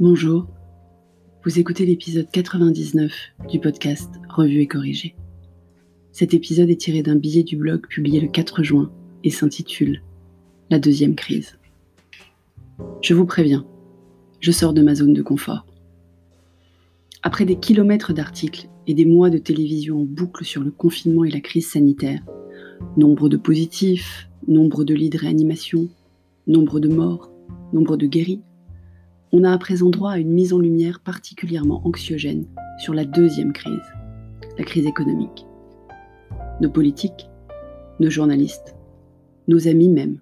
Bonjour, 0.00 0.46
vous 1.44 1.58
écoutez 1.58 1.84
l'épisode 1.84 2.30
99 2.30 3.12
du 3.50 3.58
podcast 3.58 4.08
Revue 4.28 4.60
et 4.60 4.68
corrigé. 4.68 5.16
Cet 6.12 6.34
épisode 6.34 6.70
est 6.70 6.80
tiré 6.80 7.02
d'un 7.02 7.16
billet 7.16 7.42
du 7.42 7.56
blog 7.56 7.84
publié 7.88 8.20
le 8.20 8.28
4 8.28 8.62
juin 8.62 8.92
et 9.24 9.30
s'intitule 9.30 10.04
La 10.70 10.78
deuxième 10.78 11.16
crise. 11.16 11.58
Je 13.02 13.12
vous 13.12 13.26
préviens, 13.26 13.66
je 14.38 14.52
sors 14.52 14.72
de 14.72 14.82
ma 14.82 14.94
zone 14.94 15.14
de 15.14 15.22
confort. 15.22 15.66
Après 17.24 17.44
des 17.44 17.58
kilomètres 17.58 18.12
d'articles 18.12 18.68
et 18.86 18.94
des 18.94 19.04
mois 19.04 19.30
de 19.30 19.38
télévision 19.38 20.02
en 20.02 20.04
boucle 20.04 20.44
sur 20.44 20.62
le 20.62 20.70
confinement 20.70 21.24
et 21.24 21.30
la 21.30 21.40
crise 21.40 21.72
sanitaire, 21.72 22.22
nombre 22.96 23.28
de 23.28 23.36
positifs, 23.36 24.28
nombre 24.46 24.84
de 24.84 24.94
lits 24.94 25.10
de 25.10 25.18
réanimation, 25.18 25.88
nombre 26.46 26.78
de 26.78 26.88
morts, 26.88 27.32
nombre 27.72 27.96
de 27.96 28.06
guéris, 28.06 28.42
on 29.32 29.44
a 29.44 29.52
à 29.52 29.58
présent 29.58 29.90
droit 29.90 30.12
à 30.12 30.18
une 30.18 30.32
mise 30.32 30.52
en 30.52 30.58
lumière 30.58 31.00
particulièrement 31.00 31.86
anxiogène 31.86 32.46
sur 32.78 32.94
la 32.94 33.04
deuxième 33.04 33.52
crise, 33.52 33.94
la 34.56 34.64
crise 34.64 34.86
économique. 34.86 35.46
Nos 36.60 36.70
politiques, 36.70 37.28
nos 38.00 38.10
journalistes, 38.10 38.74
nos 39.46 39.68
amis 39.68 39.88
même, 39.88 40.20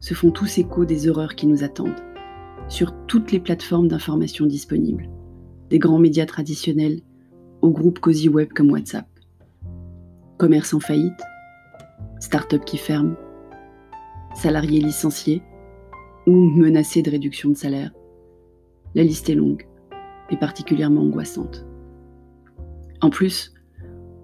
se 0.00 0.14
font 0.14 0.30
tous 0.30 0.58
écho 0.58 0.84
des 0.84 1.08
horreurs 1.08 1.34
qui 1.34 1.46
nous 1.46 1.64
attendent, 1.64 2.02
sur 2.68 2.94
toutes 3.06 3.32
les 3.32 3.40
plateformes 3.40 3.88
d'information 3.88 4.46
disponibles, 4.46 5.08
des 5.70 5.78
grands 5.78 5.98
médias 5.98 6.26
traditionnels 6.26 7.00
aux 7.62 7.70
groupes 7.70 7.98
Cozy 7.98 8.28
Web 8.28 8.52
comme 8.52 8.70
WhatsApp. 8.70 9.08
Commerce 10.36 10.72
en 10.72 10.80
faillite, 10.80 11.20
start-up 12.20 12.64
qui 12.64 12.76
ferment, 12.76 13.16
salariés 14.34 14.80
licenciés 14.80 15.42
ou 16.26 16.34
menacés 16.34 17.02
de 17.02 17.10
réduction 17.10 17.50
de 17.50 17.56
salaire, 17.56 17.92
la 18.94 19.02
liste 19.02 19.30
est 19.30 19.34
longue 19.34 19.66
et 20.30 20.36
particulièrement 20.36 21.02
angoissante. 21.02 21.66
En 23.00 23.10
plus, 23.10 23.54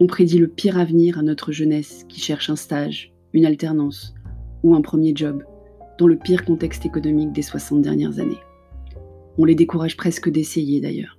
on 0.01 0.07
prédit 0.07 0.39
le 0.39 0.49
pire 0.49 0.79
avenir 0.79 1.19
à 1.19 1.23
notre 1.23 1.53
jeunesse 1.53 2.05
qui 2.09 2.21
cherche 2.21 2.51
un 2.51 2.57
stage, 2.57 3.13
une 3.33 3.47
alternance 3.47 4.15
ou 4.63 4.75
un 4.75 4.81
premier 4.81 5.13
job 5.15 5.45
dans 5.99 6.07
le 6.07 6.17
pire 6.17 6.45
contexte 6.45 6.85
économique 6.85 7.33
des 7.33 7.43
60 7.43 7.83
dernières 7.83 8.19
années. 8.19 8.41
On 9.39 9.45
les 9.45 9.55
décourage 9.55 9.97
presque 9.97 10.31
d'essayer 10.31 10.81
d'ailleurs. 10.81 11.19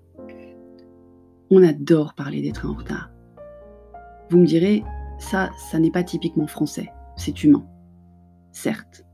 On 1.50 1.64
adore 1.64 2.16
parler 2.16 2.42
des 2.42 2.52
trains 2.52 2.70
en 2.70 2.76
retard. 2.76 3.12
Vous 4.30 4.40
me 4.40 4.46
direz, 4.46 4.84
ça, 5.20 5.52
ça 5.70 5.80
n'est 5.80 5.92
pas 5.92 6.04
typiquement 6.04 6.48
français, 6.48 6.90
c'est 7.16 7.44
humain. 7.44 7.66
Certes. 8.52 9.06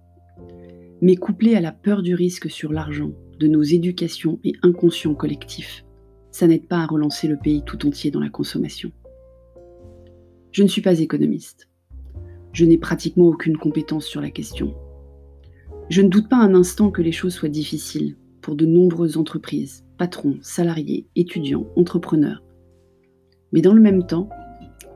Mais 1.01 1.15
couplé 1.15 1.55
à 1.55 1.61
la 1.61 1.71
peur 1.71 2.01
du 2.01 2.15
risque 2.15 2.49
sur 2.49 2.71
l'argent 2.71 3.11
de 3.41 3.47
nos 3.47 3.63
éducations 3.63 4.39
et 4.43 4.53
inconscients 4.61 5.15
collectifs, 5.15 5.83
ça 6.29 6.45
n'aide 6.45 6.67
pas 6.67 6.77
à 6.77 6.85
relancer 6.85 7.27
le 7.27 7.37
pays 7.37 7.63
tout 7.65 7.87
entier 7.87 8.11
dans 8.11 8.19
la 8.19 8.29
consommation. 8.29 8.91
Je 10.51 10.61
ne 10.61 10.67
suis 10.67 10.83
pas 10.83 10.99
économiste. 10.99 11.67
Je 12.53 12.65
n'ai 12.65 12.77
pratiquement 12.77 13.25
aucune 13.25 13.57
compétence 13.57 14.05
sur 14.05 14.21
la 14.21 14.29
question. 14.29 14.75
Je 15.89 16.03
ne 16.03 16.09
doute 16.09 16.29
pas 16.29 16.37
un 16.37 16.53
instant 16.53 16.91
que 16.91 17.01
les 17.01 17.11
choses 17.11 17.33
soient 17.33 17.49
difficiles 17.49 18.15
pour 18.41 18.55
de 18.55 18.67
nombreuses 18.67 19.17
entreprises, 19.17 19.85
patrons, 19.97 20.37
salariés, 20.41 21.07
étudiants, 21.15 21.65
entrepreneurs. 21.75 22.43
Mais 23.53 23.61
dans 23.61 23.73
le 23.73 23.81
même 23.81 24.05
temps, 24.05 24.29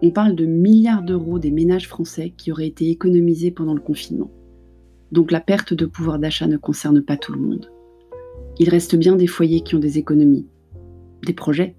on 0.04 0.12
parle 0.12 0.36
de 0.36 0.46
milliards 0.46 1.04
d'euros 1.04 1.40
des 1.40 1.52
ménages 1.52 1.88
français 1.88 2.34
qui 2.38 2.52
auraient 2.52 2.68
été 2.68 2.92
économisés 2.92 3.52
pendant 3.52 3.74
le 3.74 3.82
confinement. 3.82 4.30
Donc 5.12 5.32
la 5.32 5.42
perte 5.42 5.74
de 5.74 5.88
pouvoir 5.88 6.20
d'achat 6.20 6.48
ne 6.48 6.58
concerne 6.58 7.02
pas 7.02 7.18
tout 7.18 7.34
le 7.34 7.42
monde. 7.42 7.72
Il 8.58 8.70
reste 8.70 8.96
bien 8.96 9.16
des 9.16 9.28
foyers 9.28 9.62
qui 9.62 9.76
ont 9.76 9.80
des 9.80 9.98
économies, 9.98 10.48
des 11.26 11.34
projets, 11.34 11.76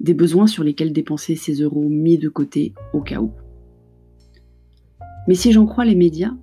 des 0.00 0.14
besoins 0.14 0.46
sur 0.46 0.62
lesquels 0.62 0.92
dépenser 0.92 1.34
ces 1.34 1.54
euros 1.54 1.88
mis 1.88 2.18
de 2.18 2.28
côté 2.28 2.74
au 2.92 3.00
cas 3.00 3.20
où. 3.20 3.32
Mais 5.26 5.34
si 5.34 5.52
j'en 5.52 5.66
crois 5.66 5.84
les 5.84 5.94
médias, 5.94 6.34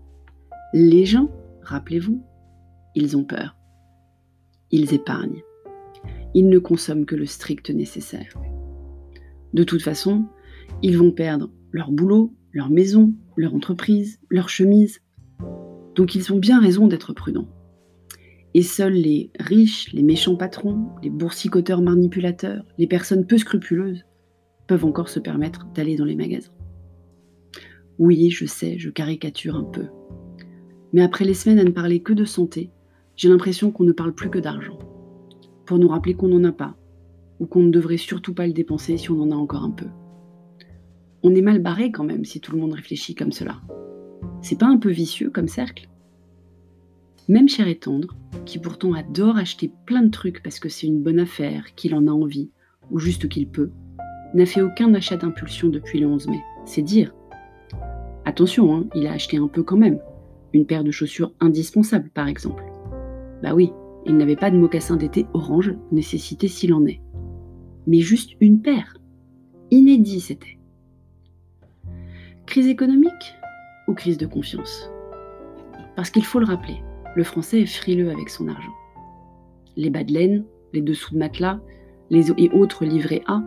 les 0.74 1.06
gens, 1.06 1.30
rappelez-vous, 1.62 2.22
ils 2.96 3.16
ont 3.16 3.24
peur. 3.24 3.56
Ils 4.72 4.94
épargnent. 4.94 5.44
Ils 6.34 6.50
ne 6.50 6.60
consomment 6.60 7.06
que 7.06 7.16
le 7.16 7.26
strict 7.26 7.70
nécessaire. 7.70 8.34
De 9.54 9.64
toute 9.64 9.82
façon, 9.82 10.26
ils 10.82 10.98
vont 10.98 11.12
perdre 11.12 11.52
leur 11.72 11.92
boulot, 11.92 12.34
leur 12.52 12.70
maison, 12.70 13.14
leur 13.36 13.54
entreprise, 13.54 14.20
leur 14.30 14.50
chemise. 14.50 15.02
Donc 15.96 16.16
ils 16.16 16.34
ont 16.34 16.40
bien 16.40 16.60
raison 16.60 16.88
d'être 16.88 17.14
prudents. 17.14 17.48
Et 18.54 18.64
seuls 18.64 18.94
les 18.94 19.32
riches, 19.40 19.92
les 19.94 20.04
méchants 20.04 20.36
patrons, 20.36 20.90
les 21.02 21.10
boursicoteurs 21.10 21.82
manipulateurs, 21.82 22.66
les 22.78 22.88
personnes 22.88 23.26
peu 23.26 23.38
scrupuleuses 23.38 24.04
peuvent 24.68 24.86
encore 24.86 25.10
se 25.10 25.20
permettre 25.20 25.68
d'aller 25.74 25.96
dans 25.96 26.06
les 26.06 26.16
magasins. 26.16 26.52
Oui, 27.98 28.30
je 28.30 28.46
sais, 28.46 28.78
je 28.78 28.90
caricature 28.90 29.56
un 29.56 29.64
peu. 29.64 29.88
Mais 30.92 31.02
après 31.02 31.24
les 31.24 31.34
semaines 31.34 31.60
à 31.60 31.64
ne 31.64 31.70
parler 31.70 32.02
que 32.02 32.14
de 32.14 32.26
santé, 32.26 32.72
j'ai 33.16 33.30
l'impression 33.30 33.72
qu'on 33.72 33.84
ne 33.84 33.92
parle 33.92 34.14
plus 34.14 34.30
que 34.30 34.40
d'argent. 34.40 34.80
Pour 35.66 35.78
nous 35.78 35.88
rappeler 35.88 36.16
qu'on 36.16 36.28
n'en 36.28 36.44
a 36.44 36.52
pas, 36.52 36.76
ou 37.40 37.46
qu'on 37.46 37.64
ne 37.64 37.72
devrait 37.72 37.98
surtout 37.98 38.34
pas 38.34 38.48
le 38.48 38.54
dépenser 38.54 38.98
si 38.98 39.12
on 39.12 39.22
en 39.22 39.32
a 39.32 39.36
encore 39.36 39.64
un 39.64 39.72
peu. 39.72 39.88
On 41.24 41.36
est 41.36 41.42
mal 41.42 41.60
barré 41.60 41.92
quand 41.92 42.04
même 42.04 42.26
si 42.26 42.42
tout 42.42 42.52
le 42.52 42.60
monde 42.60 42.74
réfléchit 42.74 43.16
comme 43.16 43.32
cela. 43.32 43.62
C'est 44.42 44.60
pas 44.60 44.68
un 44.68 44.78
peu 44.78 44.90
vicieux 44.90 45.30
comme 45.30 45.48
cercle? 45.48 45.88
Même 47.32 47.48
cher 47.48 47.70
et 47.70 47.78
tendre, 47.78 48.14
qui 48.46 48.60
pourtant 48.60 48.94
adore 48.94 49.38
acheter 49.38 49.72
plein 49.86 50.04
de 50.04 50.10
trucs 50.10 50.44
parce 50.44 50.60
que 50.60 50.68
c'est 50.68 50.88
une 50.88 51.02
bonne 51.02 51.20
affaire, 51.20 51.74
qu'il 51.76 51.96
en 51.96 52.08
a 52.08 52.12
envie, 52.12 52.52
ou 52.92 53.00
juste 53.00 53.30
qu'il 53.30 53.48
peut, 53.48 53.72
n'a 54.34 54.46
fait 54.46 54.62
aucun 54.62 54.94
achat 54.94 55.16
d'impulsion 55.16 55.70
depuis 55.70 56.00
le 56.00 56.08
11 56.08 56.28
mai. 56.28 56.42
C'est 56.66 56.82
dire. 56.82 57.16
Attention, 58.26 58.76
hein, 58.76 58.86
il 58.96 59.08
a 59.08 59.14
acheté 59.14 59.38
un 59.38 59.48
peu 59.48 59.64
quand 59.64 59.78
même. 59.78 60.00
Une 60.54 60.66
paire 60.66 60.84
de 60.84 60.92
chaussures 60.92 61.34
indispensables, 61.40 62.10
par 62.10 62.28
exemple. 62.28 62.66
Bah 63.42 63.56
oui, 63.56 63.72
il 64.06 64.18
n'avait 64.18 64.36
pas 64.36 64.52
de 64.52 64.58
mocassin 64.58 64.98
d'été 64.98 65.26
orange, 65.34 65.74
nécessité 65.94 66.50
s'il 66.50 66.74
en 66.74 66.86
est. 66.86 67.00
Mais 67.88 68.00
juste 68.00 68.32
une 68.42 68.62
paire. 68.62 68.98
Inédit, 69.72 70.20
c'était. 70.20 70.60
Crise 72.46 72.68
économique 72.68 73.36
ou 73.88 73.94
crise 73.94 74.18
de 74.18 74.26
confiance? 74.26 74.92
Parce 75.96 76.10
qu'il 76.10 76.26
faut 76.26 76.40
le 76.40 76.46
rappeler, 76.46 76.82
le 77.16 77.24
français 77.24 77.62
est 77.62 77.66
frileux 77.66 78.10
avec 78.10 78.30
son 78.30 78.48
argent. 78.48 78.74
Les 79.76 79.90
bas 79.90 80.04
de 80.04 80.14
laine, 80.14 80.46
les 80.74 80.82
dessous 80.82 81.14
de 81.14 81.20
matelas, 81.20 81.60
les 82.10 82.32
et 82.32 82.50
autres 82.52 82.86
livrets 82.86 83.24
A, 83.28 83.42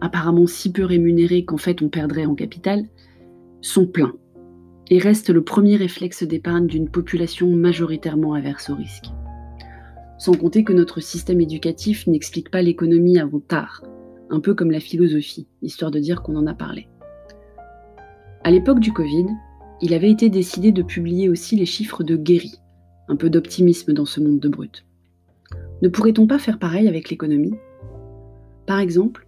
apparemment 0.00 0.46
si 0.46 0.72
peu 0.72 0.84
rémunérés 0.84 1.44
qu'en 1.44 1.56
fait 1.56 1.82
on 1.82 1.88
perdrait 1.88 2.26
en 2.26 2.34
capital, 2.34 2.86
sont 3.60 3.86
pleins 3.86 4.14
et 4.88 4.98
restent 4.98 5.30
le 5.30 5.44
premier 5.44 5.76
réflexe 5.76 6.24
d'épargne 6.24 6.66
d'une 6.66 6.88
population 6.88 7.48
majoritairement 7.48 8.34
averse 8.34 8.70
au 8.70 8.74
risque. 8.74 9.06
Sans 10.18 10.34
compter 10.34 10.64
que 10.64 10.72
notre 10.72 11.00
système 11.00 11.40
éducatif 11.40 12.06
n'explique 12.06 12.50
pas 12.50 12.62
l'économie 12.62 13.18
avant 13.18 13.40
tard, 13.40 13.82
un 14.28 14.40
peu 14.40 14.54
comme 14.54 14.70
la 14.70 14.80
philosophie, 14.80 15.46
histoire 15.62 15.90
de 15.90 15.98
dire 15.98 16.22
qu'on 16.22 16.36
en 16.36 16.46
a 16.46 16.54
parlé. 16.54 16.88
À 18.42 18.50
l'époque 18.50 18.80
du 18.80 18.92
Covid, 18.92 19.26
il 19.80 19.94
avait 19.94 20.10
été 20.10 20.28
décidé 20.28 20.72
de 20.72 20.82
publier 20.82 21.28
aussi 21.28 21.56
les 21.56 21.66
chiffres 21.66 22.02
de 22.02 22.16
guéris, 22.16 22.60
un 23.10 23.16
peu 23.16 23.28
d'optimisme 23.28 23.92
dans 23.92 24.04
ce 24.04 24.20
monde 24.20 24.38
de 24.38 24.48
brut. 24.48 24.86
Ne 25.82 25.88
pourrait-on 25.88 26.28
pas 26.28 26.38
faire 26.38 26.60
pareil 26.60 26.86
avec 26.86 27.10
l'économie? 27.10 27.56
Par 28.66 28.78
exemple, 28.78 29.26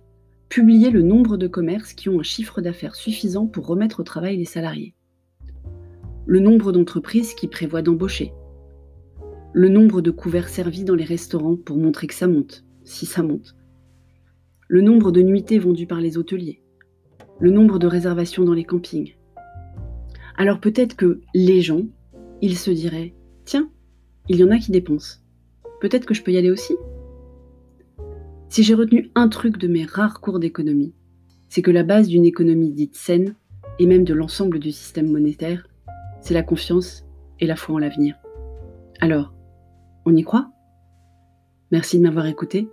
publier 0.49 0.91
le 0.91 1.03
nombre 1.03 1.37
de 1.37 1.49
commerces 1.49 1.93
qui 1.93 2.09
ont 2.09 2.21
un 2.21 2.23
chiffre 2.23 2.61
d'affaires 2.61 2.95
suffisant 2.95 3.47
pour 3.47 3.67
remettre 3.67 4.01
au 4.01 4.05
travail 4.05 4.37
les 4.37 4.45
salariés. 4.45 4.95
Le 6.27 6.39
nombre 6.39 6.71
d'entreprises 6.71 7.35
qui 7.35 7.49
prévoient 7.49 7.83
d'embaucher. 7.83 8.33
Le 9.53 9.69
nombre 9.69 10.01
de 10.01 10.13
couverts 10.13 10.49
servis 10.49 10.85
dans 10.85 10.95
les 10.95 11.05
restaurants 11.05 11.57
pour 11.57 11.77
montrer 11.77 12.07
que 12.07 12.15
ça 12.15 12.29
monte, 12.29 12.65
si 12.85 13.05
ça 13.05 13.25
monte. 13.25 13.57
Le 14.69 14.81
nombre 14.81 15.11
de 15.11 15.23
nuitées 15.23 15.59
vendues 15.59 15.89
par 15.89 16.01
les 16.01 16.19
hôteliers. 16.19 16.63
Le 17.41 17.51
nombre 17.51 17.81
de 17.81 17.89
réservations 17.89 18.45
dans 18.45 18.55
les 18.55 18.65
campings. 18.65 19.17
Alors 20.37 20.61
peut-être 20.61 20.95
que 20.95 21.21
les 21.35 21.63
gens, 21.63 21.83
ils 22.41 22.57
se 22.57 22.71
diraient 22.71 23.15
Tiens, 23.45 23.71
il 24.29 24.37
y 24.37 24.45
en 24.45 24.51
a 24.51 24.59
qui 24.59 24.71
dépensent. 24.71 25.19
Peut-être 25.81 26.07
que 26.07 26.15
je 26.15 26.23
peux 26.23 26.33
y 26.33 26.37
aller 26.37 26.51
aussi 26.51 26.75
Si 28.49 28.63
j'ai 28.63 28.75
retenu 28.75 29.11
un 29.15 29.29
truc 29.29 29.59
de 29.59 29.69
mes 29.69 29.85
rares 29.85 30.21
cours 30.21 30.39
d'économie, 30.39 30.95
c'est 31.49 31.63
que 31.63 31.71
la 31.71 31.83
base 31.83 32.09
d'une 32.09 32.25
économie 32.25 32.73
dite 32.73 32.97
saine, 32.97 33.35
et 33.79 33.87
même 33.87 34.05
de 34.05 34.15
l'ensemble 34.15 34.59
du 34.59 34.73
système 34.73 35.11
monétaire, 35.11 35.67
c'est 36.21 36.35
la 36.35 36.43
confiance 36.43 37.05
et 37.41 37.47
la 37.47 37.57
foi 37.57 37.75
en 37.75 37.79
l'avenir. 37.79 38.17
Alors, 39.01 39.35
on 40.05 40.15
y 40.15 40.23
croit? 40.23 40.51
Merci 41.73 41.99
de 41.99 42.05
m'avoir 42.05 42.27
écouté. 42.27 42.69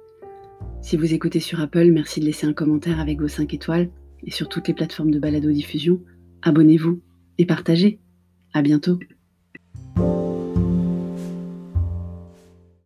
Si 0.81 0.97
vous 0.97 1.13
écoutez 1.13 1.39
sur 1.39 1.59
Apple, 1.59 1.91
merci 1.91 2.19
de 2.19 2.25
laisser 2.25 2.45
un 2.45 2.53
commentaire 2.53 2.99
avec 2.99 3.19
vos 3.19 3.27
5 3.27 3.53
étoiles 3.53 3.89
et 4.23 4.31
sur 4.31 4.49
toutes 4.49 4.67
les 4.67 4.73
plateformes 4.73 5.11
de 5.11 5.19
balado-diffusion, 5.19 6.01
abonnez-vous 6.41 7.01
et 7.37 7.45
partagez. 7.45 7.99
À 8.53 8.61
bientôt. 8.61 8.99